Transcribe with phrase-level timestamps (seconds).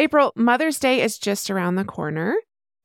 [0.00, 2.34] April, Mother's Day is just around the corner.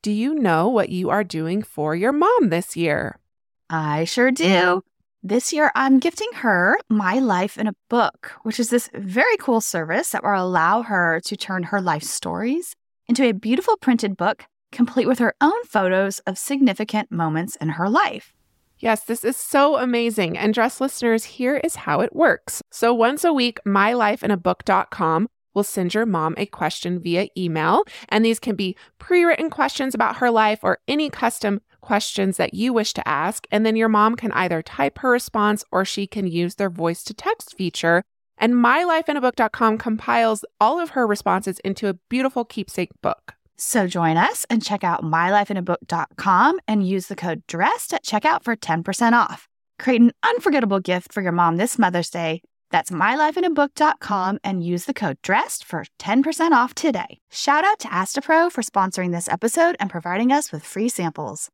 [0.01, 3.21] Do you know what you are doing for your mom this year?
[3.69, 4.83] I sure do.
[5.23, 9.61] This year, I'm gifting her My Life in a Book, which is this very cool
[9.61, 12.75] service that will allow her to turn her life stories
[13.07, 14.43] into a beautiful printed book,
[14.73, 18.33] complete with her own photos of significant moments in her life.
[18.79, 20.37] Yes, this is so amazing.
[20.37, 22.61] And dress listeners, here is how it works.
[22.71, 27.83] So once a week, mylifeinabook.com will send your mom a question via email.
[28.09, 32.53] And these can be pre written questions about her life or any custom questions that
[32.53, 33.47] you wish to ask.
[33.51, 37.03] And then your mom can either type her response or she can use their voice
[37.05, 38.03] to text feature.
[38.37, 43.35] And mylifeinabook.com compiles all of her responses into a beautiful keepsake book.
[43.57, 48.55] So join us and check out mylifeinabook.com and use the code DRESSED at checkout for
[48.57, 49.47] 10% off.
[49.79, 52.41] Create an unforgettable gift for your mom this Mother's Day.
[52.71, 57.19] That's mylifeinabook.com and use the code DRESSED for 10% off today.
[57.31, 61.49] Shout out to Astepro for sponsoring this episode and providing us with free samples.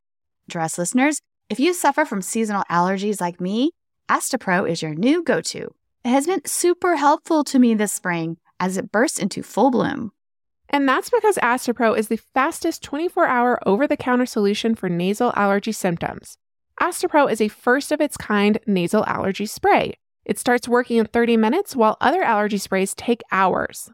[0.48, 3.72] Dress listeners, if you suffer from seasonal allergies like me,
[4.08, 5.74] Astepro is your new go to.
[6.04, 10.12] It has been super helpful to me this spring as it bursts into full bloom.
[10.68, 15.32] And that's because Astepro is the fastest 24 hour over the counter solution for nasal
[15.36, 16.38] allergy symptoms.
[16.80, 19.94] Astepro is a first of its kind nasal allergy spray.
[20.24, 23.90] It starts working in 30 minutes while other allergy sprays take hours.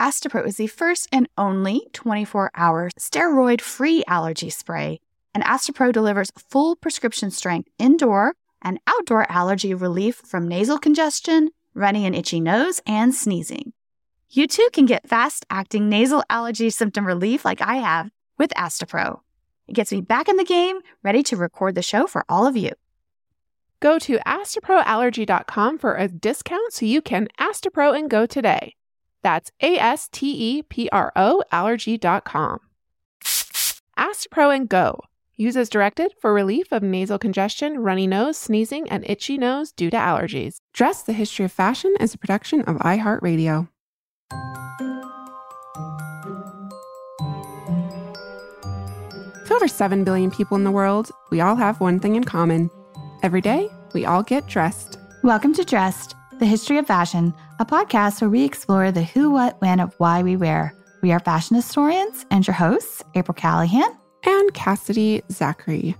[0.00, 5.00] Astepro is the first and only 24 hour steroid free allergy spray,
[5.34, 12.06] and Astepro delivers full prescription strength indoor and outdoor allergy relief from nasal congestion, runny
[12.06, 13.72] and itchy nose, and sneezing.
[14.30, 19.20] You too can get fast acting nasal allergy symptom relief like I have with Astepro.
[19.66, 22.56] It gets me back in the game, ready to record the show for all of
[22.56, 22.70] you.
[23.80, 28.74] Go to asteproallergy.com for a discount so you can Astepro and go today.
[29.22, 32.60] That's A S T E P R O allergy.com.
[33.98, 35.00] Astepro and go.
[35.36, 39.90] Use as directed for relief of nasal congestion, runny nose, sneezing, and itchy nose due
[39.90, 40.56] to allergies.
[40.72, 43.68] Dress the History of Fashion is a production of iHeartRadio.
[49.42, 52.68] With over 7 billion people in the world, we all have one thing in common.
[53.20, 54.96] Every day, we all get dressed.
[55.24, 59.60] Welcome to Dressed, the history of fashion, a podcast where we explore the who, what,
[59.60, 60.72] when of why we wear.
[61.02, 63.90] We are fashion historians and your hosts, April Callahan
[64.24, 65.96] and Cassidy Zachary.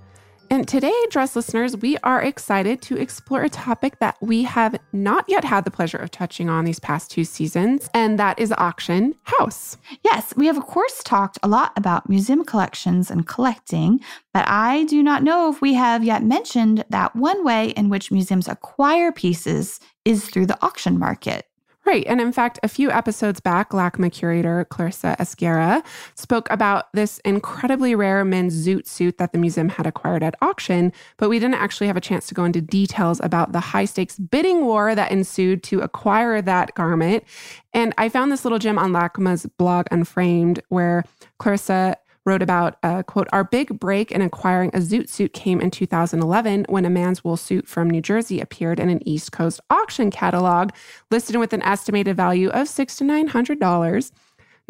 [0.51, 5.27] And today, dress listeners, we are excited to explore a topic that we have not
[5.29, 9.15] yet had the pleasure of touching on these past two seasons, and that is auction
[9.25, 9.77] house.
[10.03, 14.01] Yes, we have, of course, talked a lot about museum collections and collecting,
[14.33, 18.11] but I do not know if we have yet mentioned that one way in which
[18.11, 21.48] museums acquire pieces is through the auction market.
[21.89, 22.05] Right.
[22.07, 25.83] And in fact, a few episodes back, LACMA curator Clarissa Esguerra
[26.17, 30.93] spoke about this incredibly rare men's zoot suit that the museum had acquired at auction,
[31.17, 34.19] but we didn't actually have a chance to go into details about the high stakes
[34.19, 37.25] bidding war that ensued to acquire that garment.
[37.73, 41.05] And I found this little gem on LACMA's blog Unframed where
[41.39, 41.97] Clarissa
[42.29, 46.67] wrote about, uh, quote, our big break in acquiring a zoot suit came in 2011
[46.69, 50.71] when a man's wool suit from New Jersey appeared in an East Coast auction catalog
[51.11, 54.13] listed with an estimated value of six to $900.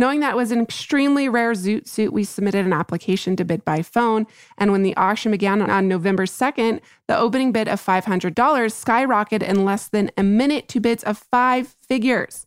[0.01, 3.83] Knowing that was an extremely rare zoot suit, we submitted an application to bid by
[3.83, 4.25] phone.
[4.57, 9.65] And when the auction began on November 2nd, the opening bid of $500 skyrocketed in
[9.65, 12.47] less than a minute to bids of five figures.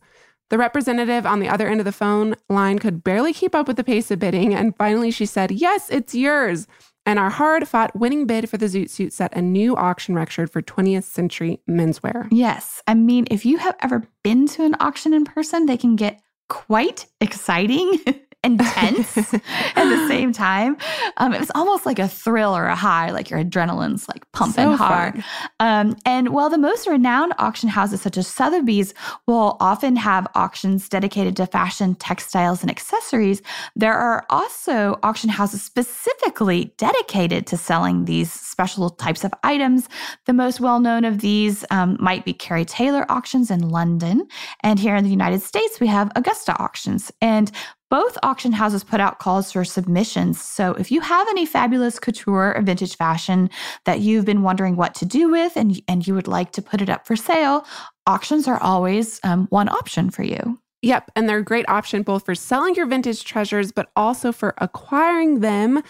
[0.52, 3.78] The representative on the other end of the phone line could barely keep up with
[3.78, 6.66] the pace of bidding, and finally she said, Yes, it's yours.
[7.06, 10.50] And our hard fought winning bid for the Zoot Suit set a new auction record
[10.50, 12.28] for 20th century menswear.
[12.30, 12.82] Yes.
[12.86, 16.20] I mean, if you have ever been to an auction in person, they can get
[16.50, 17.98] quite exciting.
[18.44, 19.40] intense at
[19.76, 20.76] the same time.
[21.16, 24.64] Um, it was almost like a thrill or a high, like your adrenaline's like pumping
[24.64, 25.22] so hard.
[25.60, 28.94] Um, and while the most renowned auction houses, such as Sotheby's,
[29.26, 33.42] will often have auctions dedicated to fashion, textiles, and accessories,
[33.76, 39.88] there are also auction houses specifically dedicated to selling these special types of items.
[40.26, 44.26] The most well known of these um, might be Kerry Taylor auctions in London.
[44.60, 47.12] And here in the United States, we have Augusta auctions.
[47.20, 47.50] And
[47.92, 50.40] both auction houses put out calls for submissions.
[50.40, 53.50] So if you have any fabulous couture or vintage fashion
[53.84, 56.80] that you've been wondering what to do with and, and you would like to put
[56.80, 57.66] it up for sale,
[58.06, 60.58] auctions are always um, one option for you.
[60.80, 61.10] Yep.
[61.14, 65.40] And they're a great option both for selling your vintage treasures, but also for acquiring
[65.40, 65.82] them.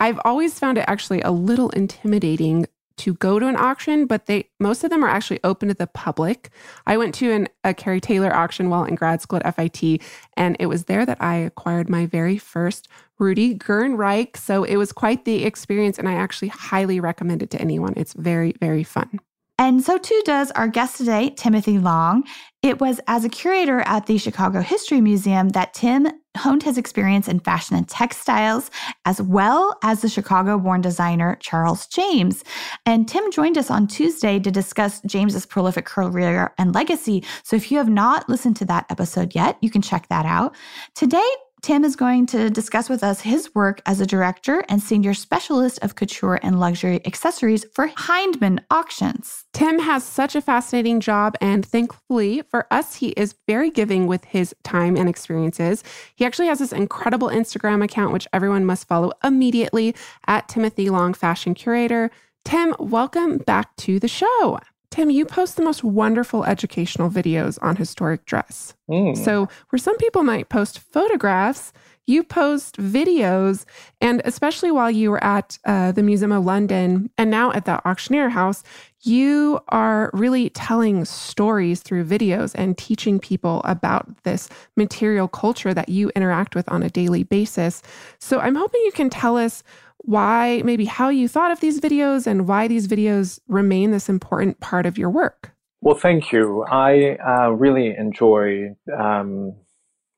[0.00, 2.66] I've always found it actually a little intimidating
[2.98, 5.86] to go to an auction, but they most of them are actually open to the
[5.86, 6.50] public.
[6.86, 10.02] I went to an, a Kerry Taylor auction while in grad school at FIT,
[10.36, 12.88] and it was there that I acquired my very first
[13.18, 14.36] Rudy Gernreich.
[14.36, 17.94] So it was quite the experience, and I actually highly recommend it to anyone.
[17.96, 19.20] It's very, very fun.
[19.58, 22.24] And so too does our guest today, Timothy Long.
[22.62, 27.28] It was as a curator at the Chicago History Museum that Tim honed his experience
[27.28, 28.70] in fashion and textiles,
[29.04, 32.42] as well as the Chicago born designer Charles James.
[32.84, 37.22] And Tim joined us on Tuesday to discuss James's prolific career and legacy.
[37.44, 40.56] So if you have not listened to that episode yet, you can check that out.
[40.96, 41.28] Today,
[41.64, 45.78] Tim is going to discuss with us his work as a director and senior specialist
[45.80, 49.46] of couture and luxury accessories for Hindman Auctions.
[49.54, 54.26] Tim has such a fascinating job, and thankfully for us, he is very giving with
[54.26, 55.82] his time and experiences.
[56.14, 59.94] He actually has this incredible Instagram account, which everyone must follow immediately
[60.26, 62.10] at Timothy Long Fashion Curator.
[62.44, 64.58] Tim, welcome back to the show.
[64.94, 68.74] Tim, you post the most wonderful educational videos on historic dress.
[68.88, 69.16] Mm.
[69.16, 71.72] So, where some people might post photographs,
[72.06, 73.64] you post videos.
[74.00, 77.84] And especially while you were at uh, the Museum of London and now at the
[77.84, 78.62] Auctioneer House,
[79.00, 85.88] you are really telling stories through videos and teaching people about this material culture that
[85.88, 87.82] you interact with on a daily basis.
[88.20, 89.64] So, I'm hoping you can tell us
[90.04, 94.60] why, maybe how you thought of these videos and why these videos remain this important
[94.60, 95.52] part of your work.
[95.80, 96.64] Well, thank you.
[96.70, 99.54] I uh, really enjoy um,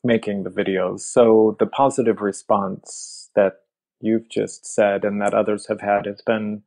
[0.04, 1.00] making the videos.
[1.00, 3.54] So the positive response that
[4.00, 6.62] you've just said and that others have had has been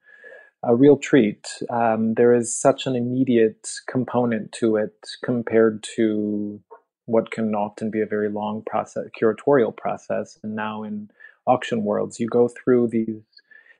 [0.63, 1.47] a real treat.
[1.69, 6.59] Um, there is such an immediate component to it compared to
[7.05, 10.37] what can often be a very long process, curatorial process.
[10.43, 11.09] And now in
[11.47, 13.21] auction worlds, you go through these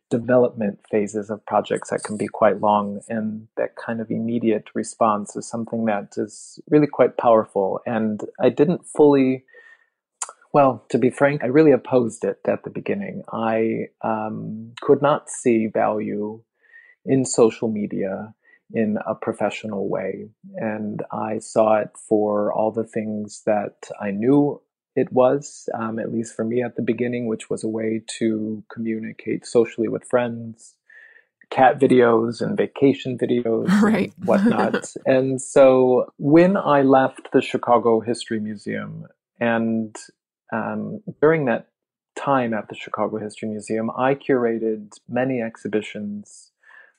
[0.10, 5.36] development phases of projects that can be quite long, and that kind of immediate response
[5.36, 7.80] is something that is really quite powerful.
[7.86, 9.46] And I didn't fully,
[10.52, 13.24] well, to be frank, I really opposed it at the beginning.
[13.32, 16.42] I um, could not see value
[17.06, 18.34] in social media
[18.72, 20.30] in a professional way.
[20.56, 24.62] And I saw it for all the things that I knew
[24.96, 28.64] it was, um, at least for me at the beginning, which was a way to
[28.72, 30.76] communicate socially with friends,
[31.50, 34.14] cat videos and vacation videos right.
[34.18, 34.94] and whatnot.
[35.06, 39.06] and so when I left the Chicago History Museum,
[39.40, 39.96] and
[40.52, 41.68] um, during that
[42.16, 46.52] time at the Chicago History Museum, I curated many exhibitions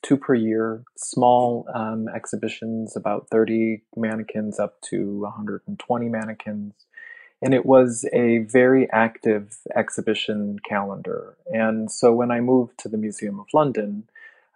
[0.03, 6.75] two per year, small um, exhibitions, about 30 mannequins up to 120 mannequins.
[7.43, 11.37] And it was a very active exhibition calendar.
[11.47, 14.05] And so when I moved to the Museum of London,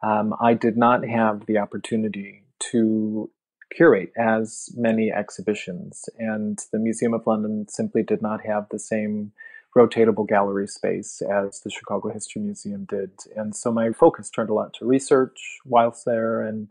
[0.03, 3.31] um, I did not have the opportunity to
[3.75, 6.09] curate as many exhibitions.
[6.19, 9.33] And the Museum of London simply did not have the same
[9.77, 13.11] rotatable gallery space as the Chicago History Museum did.
[13.35, 16.43] And so my focus turned a lot to research whilst there.
[16.43, 16.71] And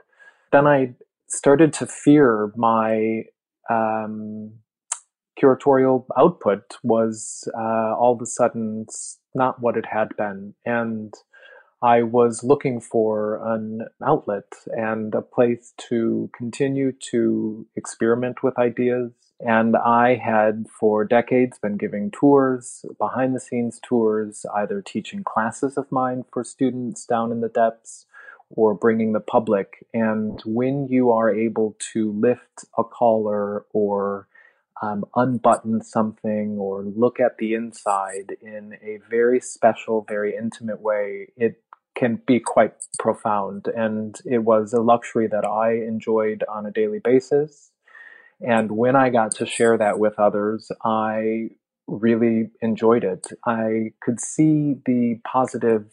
[0.51, 0.94] then I
[1.27, 3.24] started to fear my
[3.69, 4.54] um,
[5.41, 8.85] curatorial output was uh, all of a sudden
[9.33, 10.53] not what it had been.
[10.65, 11.13] And
[11.81, 19.12] I was looking for an outlet and a place to continue to experiment with ideas.
[19.41, 25.78] And I had for decades been giving tours, behind the scenes tours, either teaching classes
[25.78, 28.06] of mine for students down in the depths
[28.49, 29.85] or bringing the public.
[29.94, 34.30] And when you are able to lift a collar or
[34.81, 41.27] um, unbutton something or look at the inside in a very special, very intimate way,
[41.37, 41.61] it
[41.95, 43.68] can be quite profound.
[43.68, 47.71] And it was a luxury that I enjoyed on a daily basis.
[48.42, 51.49] And when I got to share that with others, I
[51.87, 53.27] really enjoyed it.
[53.45, 55.85] I could see the positive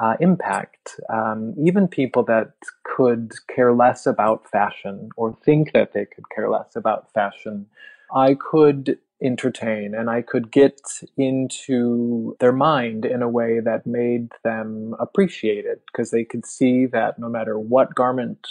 [0.00, 1.00] uh, impact.
[1.12, 2.52] Um, even people that
[2.84, 7.66] could care less about fashion or think that they could care less about fashion
[8.14, 10.80] I could entertain and I could get
[11.16, 16.86] into their mind in a way that made them appreciate it because they could see
[16.86, 18.46] that no matter what garment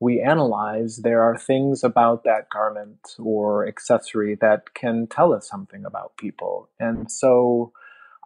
[0.00, 5.84] we analyze, there are things about that garment or accessory that can tell us something
[5.84, 6.68] about people.
[6.80, 7.72] And so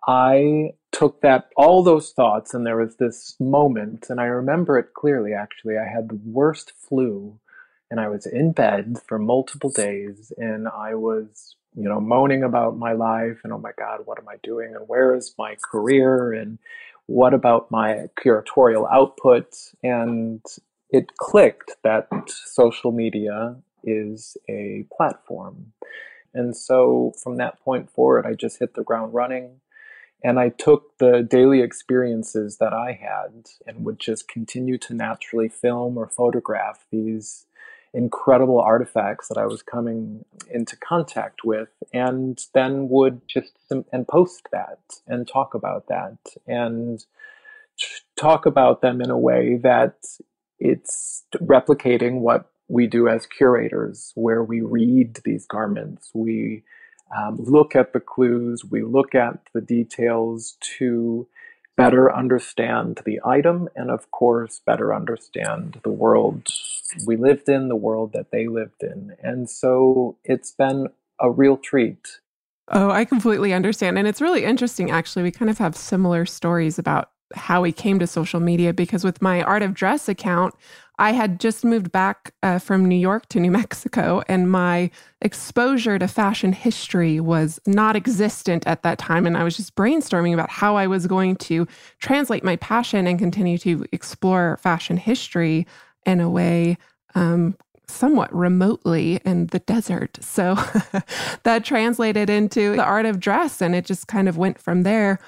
[0.08, 4.94] I took that, all those thoughts, and there was this moment, and I remember it
[4.94, 5.76] clearly actually.
[5.76, 7.38] I had the worst flu
[7.90, 12.76] and I was in bed for multiple days and I was, you know, moaning about
[12.76, 16.32] my life and oh my God, what am I doing and where is my career
[16.32, 16.58] and
[17.06, 19.54] what about my curatorial output?
[19.82, 20.42] And
[20.90, 25.72] it clicked that social media is a platform.
[26.34, 29.60] And so from that point forward, I just hit the ground running.
[30.24, 35.48] And I took the daily experiences that I had and would just continue to naturally
[35.48, 37.45] film or photograph these
[37.96, 44.48] incredible artifacts that I was coming into contact with, and then would just and post
[44.52, 47.04] that and talk about that and
[48.16, 49.94] talk about them in a way that
[50.58, 56.62] it's replicating what we do as curators, where we read these garments, we
[57.16, 61.26] um, look at the clues, we look at the details to
[61.76, 66.48] better understand the item and, of course, better understand the world
[67.06, 69.14] we lived in, the world that they lived in.
[69.22, 70.88] And so it's been
[71.20, 72.20] a real treat.
[72.68, 73.98] Oh, I completely understand.
[73.98, 75.22] And it's really interesting, actually.
[75.22, 79.20] We kind of have similar stories about how we came to social media because with
[79.20, 80.54] my Art of Dress account,
[80.98, 85.98] I had just moved back uh, from New York to New Mexico, and my exposure
[85.98, 89.26] to fashion history was not existent at that time.
[89.26, 91.66] And I was just brainstorming about how I was going to
[92.00, 95.66] translate my passion and continue to explore fashion history
[96.04, 96.78] in a way
[97.14, 97.56] um,
[97.88, 100.18] somewhat remotely in the desert.
[100.20, 100.54] So
[101.44, 105.18] that translated into the art of dress, and it just kind of went from there.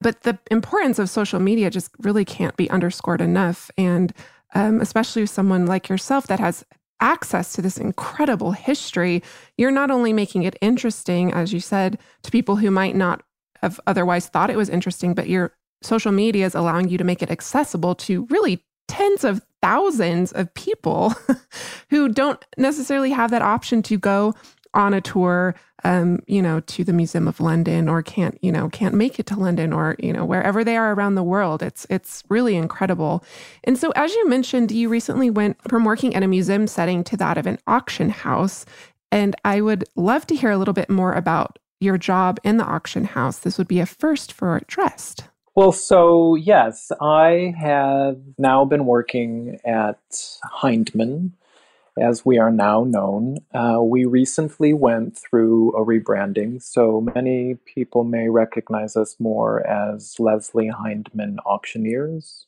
[0.00, 3.70] But the importance of social media just really can't be underscored enough.
[3.78, 4.12] And
[4.56, 6.64] um, especially with someone like yourself that has
[6.98, 9.22] access to this incredible history,
[9.58, 13.22] you're not only making it interesting, as you said, to people who might not
[13.60, 17.22] have otherwise thought it was interesting, but your social media is allowing you to make
[17.22, 21.12] it accessible to really tens of thousands of people
[21.90, 24.34] who don't necessarily have that option to go
[24.74, 25.54] on a tour
[25.84, 29.26] um, you know, to the Museum of London or can't, you know, can't make it
[29.26, 31.62] to London or, you know, wherever they are around the world.
[31.62, 33.22] It's it's really incredible.
[33.64, 37.16] And so as you mentioned, you recently went from working in a museum setting to
[37.18, 38.64] that of an auction house.
[39.12, 42.64] And I would love to hear a little bit more about your job in the
[42.64, 43.38] auction house.
[43.38, 45.24] This would be a first for Dressed.
[45.54, 50.00] Well, so yes, I have now been working at
[50.60, 51.32] Hindman
[51.98, 53.38] as we are now known.
[53.54, 60.18] Uh, we recently went through a rebranding, so many people may recognize us more as
[60.18, 62.46] Leslie Hindman Auctioneers.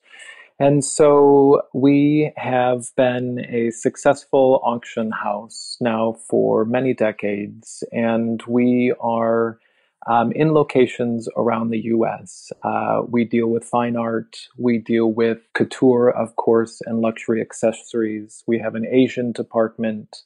[0.61, 8.93] And so we have been a successful auction house now for many decades, and we
[9.01, 9.61] are
[10.09, 12.51] um, in locations around the US.
[12.65, 18.43] Uh, we deal with fine art, we deal with couture, of course, and luxury accessories.
[18.47, 20.17] We have an Asian department.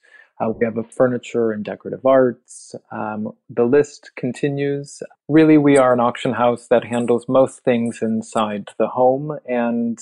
[0.41, 2.75] Uh, we have a furniture and decorative arts.
[2.91, 5.03] Um, the list continues.
[5.29, 9.39] Really, we are an auction house that handles most things inside the home.
[9.47, 9.99] And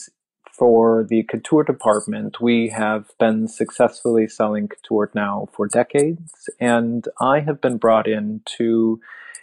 [0.61, 6.51] for the couture department, we have been successfully selling couture now for decades.
[6.61, 9.01] And I have been brought in to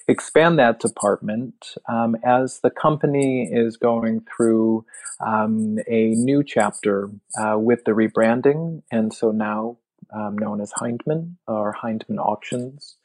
[0.08, 4.86] expand that department um, as the company is going through
[5.20, 7.10] um, a new chapter
[7.42, 9.78] uh, with the rebranding, and so now
[10.16, 12.98] um, known as Hindman or Hindman Auctions.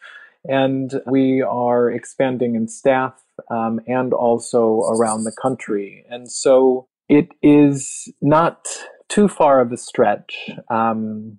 [0.45, 3.14] And we are expanding in staff
[3.50, 6.04] um, and also around the country.
[6.11, 8.66] And so it is not
[9.09, 11.38] too far of a stretch um,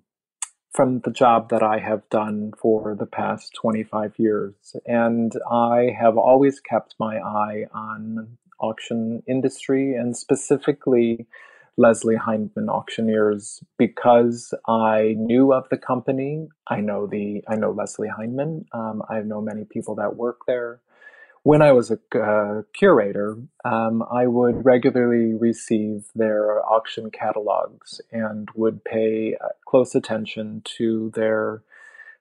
[0.72, 4.76] from the job that I have done for the past 25 years.
[4.86, 11.26] And I have always kept my eye on auction industry and specifically
[11.76, 16.48] Leslie Hindman Auctioneers because I knew of the company.
[16.68, 18.66] I know the I know Leslie Hindman.
[18.72, 20.80] Um, I know many people that work there
[21.44, 23.36] when I was a uh, curator,
[23.66, 31.12] um, I would regularly receive their auction catalogs and would pay uh, close attention to
[31.14, 31.62] their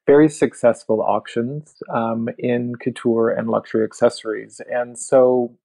[0.05, 4.59] very successful auctions um, in couture and luxury accessories.
[4.69, 5.55] And so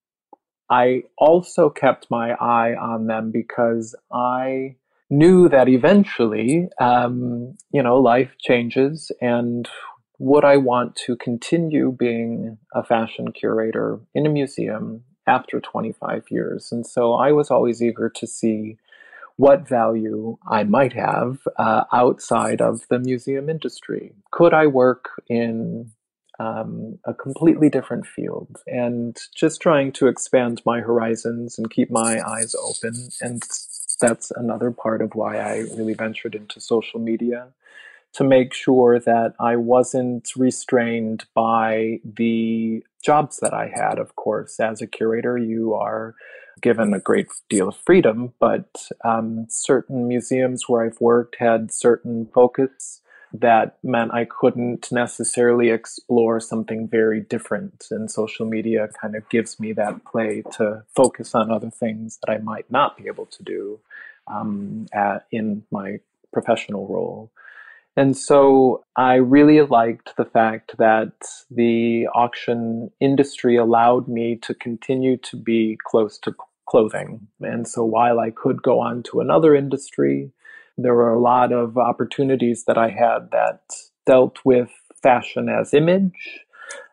[0.71, 4.77] I also kept my eye on them because I
[5.11, 9.69] knew that eventually, um, you know, life changes and
[10.19, 16.73] would I want to continue being a fashion curator in a museum after 25 years?
[16.73, 18.79] And so I was always eager to see
[19.37, 24.13] what value I might have uh, outside of the museum industry.
[24.33, 25.93] Could I work in
[26.41, 32.21] um, a completely different field and just trying to expand my horizons and keep my
[32.27, 33.09] eyes open.
[33.21, 33.43] And
[34.01, 37.49] that's another part of why I really ventured into social media
[38.15, 43.99] to make sure that I wasn't restrained by the jobs that I had.
[43.99, 46.15] Of course, as a curator, you are
[46.61, 52.27] given a great deal of freedom, but um, certain museums where I've worked had certain
[52.35, 53.01] focus
[53.33, 57.87] that meant I couldn't necessarily explore something very different.
[57.91, 62.33] And social media kind of gives me that play to focus on other things that
[62.33, 63.81] I might not be able to do
[64.27, 66.01] um, at, in my
[66.33, 67.31] professional role.
[67.99, 71.15] And so I really liked the fact that
[71.51, 76.33] the auction industry allowed me to continue to be close to
[76.69, 77.27] clothing.
[77.41, 80.31] And so while I could go on to another industry,
[80.77, 83.63] there were a lot of opportunities that I had that
[84.07, 84.71] dealt with
[85.03, 86.45] fashion as image,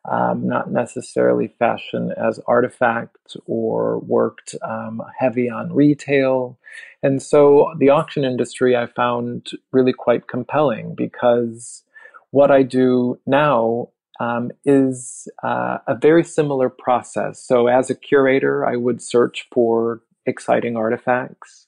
[0.09, 6.57] um, not necessarily fashion as artifact, or worked um, heavy on retail.
[7.01, 11.83] And so the auction industry I found really quite compelling because
[12.31, 13.89] what I do now
[14.19, 17.41] um, is uh, a very similar process.
[17.41, 21.67] So, as a curator, I would search for exciting artifacts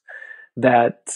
[0.55, 1.13] that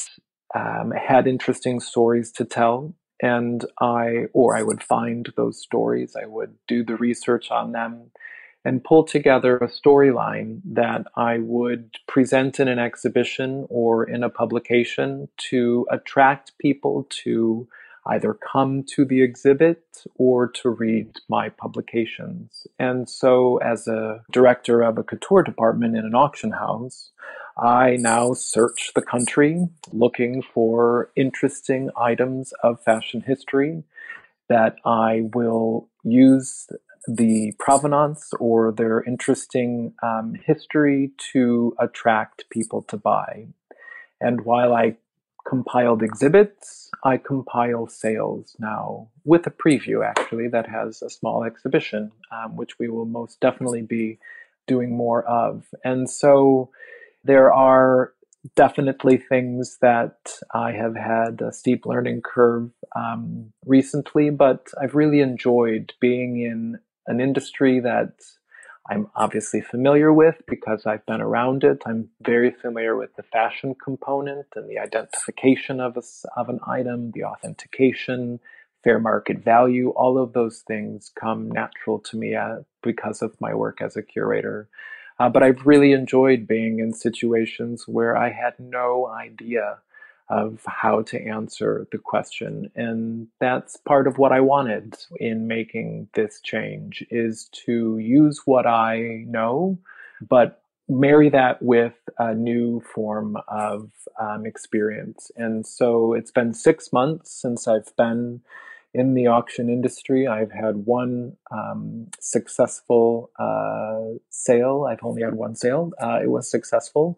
[0.54, 6.16] um, had interesting stories to tell, and I, or I would find those stories.
[6.22, 8.12] I would do the research on them
[8.64, 14.30] and pull together a storyline that I would present in an exhibition or in a
[14.30, 17.68] publication to attract people to
[18.06, 22.66] either come to the exhibit or to read my publications.
[22.80, 27.12] And so, as a director of a couture department in an auction house,
[27.58, 33.84] I now search the country looking for interesting items of fashion history
[34.50, 36.68] that I will use
[37.08, 43.48] the provenance or their interesting um, history to attract people to buy.
[44.20, 44.98] And while I
[45.48, 46.90] compiled exhibits.
[47.04, 52.78] I compile sales now with a preview, actually, that has a small exhibition, um, which
[52.80, 54.20] we will most definitely be
[54.68, 55.66] doing more of.
[55.84, 56.70] And so
[57.24, 58.14] there are
[58.56, 65.20] definitely things that I have had a steep learning curve um, recently, but I've really
[65.20, 68.14] enjoyed being in an industry that
[68.90, 71.84] I'm obviously familiar with because I've been around it.
[71.86, 76.02] I'm very familiar with the fashion component and the identification of, a,
[76.36, 78.40] of an item, the authentication,
[78.84, 79.92] fair market value.
[79.92, 84.02] All of those things come natural to me uh, because of my work as a
[84.02, 84.68] curator.
[85.22, 89.78] Uh, but I've really enjoyed being in situations where I had no idea
[90.30, 96.08] of how to answer the question and that's part of what i wanted in making
[96.14, 99.78] this change is to use what i know
[100.30, 105.32] but marry that with a new form of um, experience.
[105.38, 108.42] And so it's been six months since i've been
[108.94, 110.28] in the auction industry.
[110.28, 114.88] I've had one um, successful uh, sale.
[114.90, 115.92] I've only had one sale.
[116.02, 117.18] Uh, it was successful.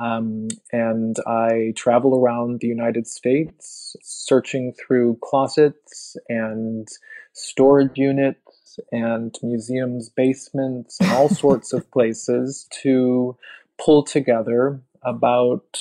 [0.00, 6.88] Um, and I travel around the United States searching through closets and
[7.34, 13.36] storage units and museums' basements and all sorts of places to
[13.78, 15.78] pull together about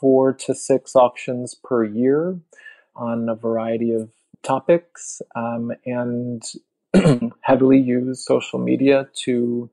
[0.00, 2.38] four to six auctions per year
[2.96, 4.10] on a variety of
[4.42, 6.42] topics um, and
[7.40, 9.70] heavily use social media to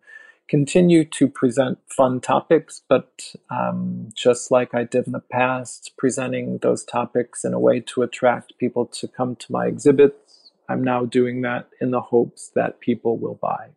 [0.49, 6.57] continue to present fun topics, but um, just like I did in the past, presenting
[6.57, 10.51] those topics in a way to attract people to come to my exhibits.
[10.67, 13.69] I'm now doing that in the hopes that people will buy.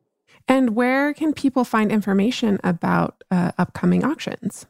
[0.48, 4.66] And where can people find information about uh, upcoming auctions?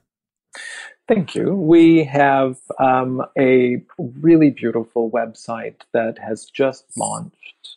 [1.08, 1.54] Thank you.
[1.54, 7.76] We have um, a really beautiful website that has just launched.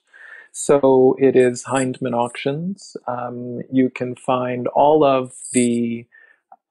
[0.51, 2.95] So it is Hindman Auctions.
[3.07, 6.05] Um, you can find all of the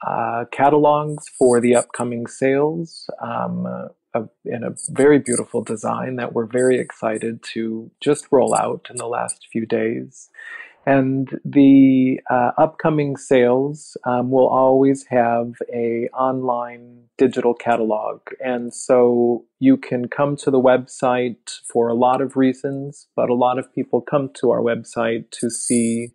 [0.07, 3.67] uh, catalogs for the upcoming sales um,
[4.15, 8.97] uh, in a very beautiful design that we're very excited to just roll out in
[8.97, 10.31] the last few days.
[10.87, 19.45] And the uh, upcoming sales um, will always have a online digital catalog, and so
[19.61, 23.07] you can come to the website for a lot of reasons.
[23.17, 26.11] But a lot of people come to our website to see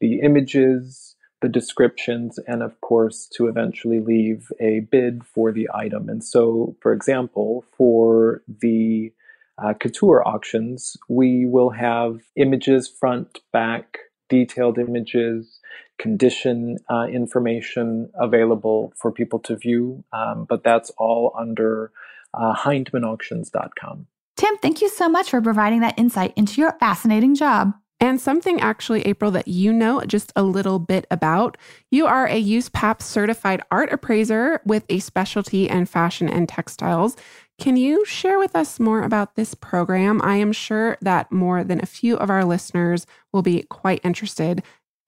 [0.00, 6.08] the images, the descriptions, and of course to eventually leave a bid for the item.
[6.08, 9.12] And so, for example, for the
[9.58, 15.60] uh, couture auctions, we will have images front, back, detailed images,
[15.98, 21.92] condition uh, information available for people to view, um, but that's all under
[22.32, 24.06] uh, HindmanAuctions.com.
[24.36, 27.74] Tim, thank you so much for providing that insight into your fascinating job.
[28.00, 31.56] And something actually, April, that you know just a little bit about.
[31.90, 37.16] You are a USPAP certified art appraiser with a specialty in fashion and textiles.
[37.58, 40.20] Can you share with us more about this program?
[40.22, 44.62] I am sure that more than a few of our listeners will be quite interested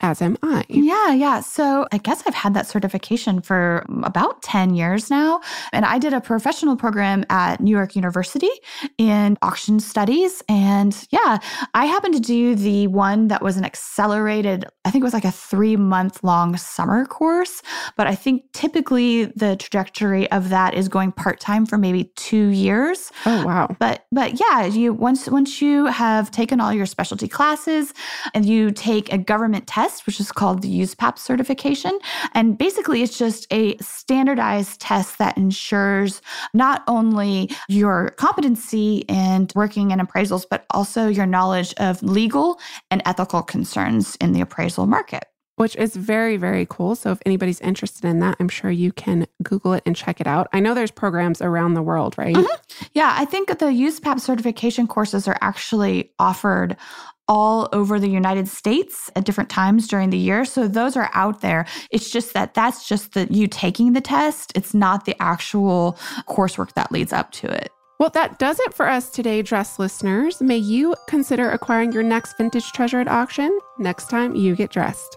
[0.06, 0.64] as am I.
[0.68, 1.40] Yeah, yeah.
[1.40, 5.40] So I guess I've had that certification for about 10 years now.
[5.72, 8.50] And I did a professional program at New York University
[8.98, 10.44] in auction studies.
[10.48, 11.38] And yeah,
[11.74, 15.24] I happened to do the one that was an accelerated, I think it was like
[15.24, 17.62] a three month long summer course.
[17.96, 22.48] But I think typically the trajectory of that is going part time for maybe two
[22.48, 23.10] years.
[23.26, 23.74] Oh, wow.
[23.80, 27.92] But, but yeah, you once, once you have taken all your specialty classes
[28.34, 31.98] and you take a government test, test, which is called the USPAP certification.
[32.35, 36.22] And basically, it's just a standardized test that ensures
[36.54, 42.59] not only your competency in working in appraisals, but also your knowledge of legal
[42.90, 45.24] and ethical concerns in the appraisal market
[45.59, 46.94] which is very, very cool.
[46.94, 50.26] So if anybody's interested in that, I'm sure you can Google it and check it
[50.26, 50.48] out.
[50.52, 52.37] I know there's programs around the world, right?
[52.37, 52.85] Mm-hmm.
[52.92, 56.76] Yeah, I think the USPAP certification courses are actually offered
[57.28, 60.44] all over the United States at different times during the year.
[60.44, 61.66] So those are out there.
[61.90, 64.52] It's just that that's just the you taking the test.
[64.54, 67.72] It's not the actual coursework that leads up to it.
[67.98, 70.42] Well, that does it for us today, dress listeners.
[70.42, 75.16] May you consider acquiring your next vintage treasure at auction next time you get dressed.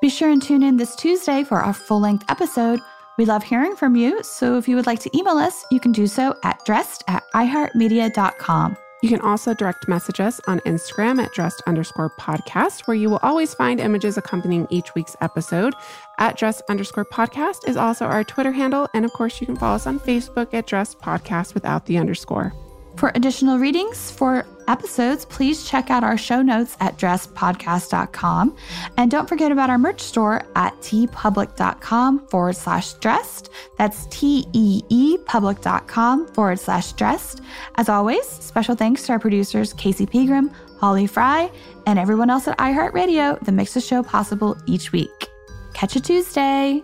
[0.00, 2.80] Be sure and tune in this Tuesday for our full length episode.
[3.18, 5.92] We love hearing from you, so if you would like to email us, you can
[5.92, 8.76] do so at dressed at iheartmedia.com.
[9.00, 13.20] You can also direct message us on Instagram at dressed underscore podcast, where you will
[13.22, 15.74] always find images accompanying each week's episode.
[16.18, 18.88] At dressed underscore podcast is also our Twitter handle.
[18.94, 22.52] And of course, you can follow us on Facebook at dressed podcast without the underscore.
[22.98, 28.56] For additional readings for episodes, please check out our show notes at dressedpodcast.com.
[28.96, 33.50] And don't forget about our merch store at teepublic.com forward slash dressed.
[33.76, 37.40] That's T E E public.com forward slash dressed.
[37.76, 41.52] As always, special thanks to our producers, Casey Pegram, Holly Fry,
[41.86, 45.28] and everyone else at iHeartRadio that makes the show possible each week.
[45.72, 46.82] Catch you Tuesday.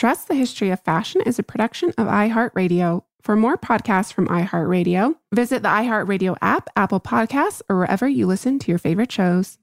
[0.00, 3.02] Dress the History of Fashion is a production of iHeartRadio.
[3.20, 8.58] For more podcasts from iHeartRadio, visit the iHeartRadio app, Apple Podcasts, or wherever you listen
[8.60, 9.58] to your favorite shows.